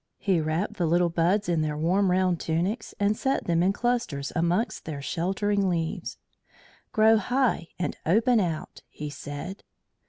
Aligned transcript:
He 0.17 0.41
wrapped 0.41 0.77
the 0.77 0.87
little 0.87 1.11
buds 1.11 1.47
in 1.47 1.61
their 1.61 1.77
warm 1.77 2.09
round 2.09 2.39
tunics 2.39 2.95
and 2.99 3.15
set 3.15 3.45
them 3.45 3.61
in 3.61 3.71
clusters 3.71 4.31
amongst 4.35 4.85
their 4.85 4.99
sheltering 4.99 5.69
leaves. 5.69 6.17
"Grow 6.91 7.17
high 7.17 7.67
and 7.77 7.95
open 8.03 8.39
out," 8.39 8.81
he 8.89 9.11
said. 9.11 9.63